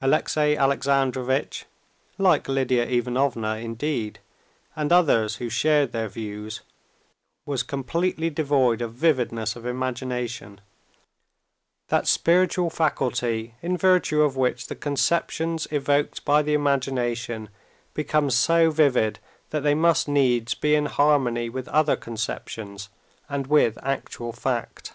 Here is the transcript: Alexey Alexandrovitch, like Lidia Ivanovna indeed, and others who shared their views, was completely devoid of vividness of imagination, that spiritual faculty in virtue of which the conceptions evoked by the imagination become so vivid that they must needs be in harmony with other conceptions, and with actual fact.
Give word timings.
Alexey 0.00 0.56
Alexandrovitch, 0.56 1.66
like 2.16 2.48
Lidia 2.48 2.86
Ivanovna 2.86 3.56
indeed, 3.56 4.18
and 4.74 4.90
others 4.90 5.36
who 5.36 5.50
shared 5.50 5.92
their 5.92 6.08
views, 6.08 6.62
was 7.44 7.62
completely 7.62 8.30
devoid 8.30 8.80
of 8.80 8.94
vividness 8.94 9.54
of 9.54 9.66
imagination, 9.66 10.62
that 11.88 12.06
spiritual 12.08 12.70
faculty 12.70 13.54
in 13.60 13.76
virtue 13.76 14.22
of 14.22 14.38
which 14.38 14.68
the 14.68 14.74
conceptions 14.74 15.68
evoked 15.70 16.24
by 16.24 16.40
the 16.40 16.54
imagination 16.54 17.50
become 17.92 18.30
so 18.30 18.70
vivid 18.70 19.18
that 19.50 19.60
they 19.60 19.74
must 19.74 20.08
needs 20.08 20.54
be 20.54 20.74
in 20.74 20.86
harmony 20.86 21.50
with 21.50 21.68
other 21.68 21.94
conceptions, 21.94 22.88
and 23.28 23.48
with 23.48 23.76
actual 23.82 24.32
fact. 24.32 24.94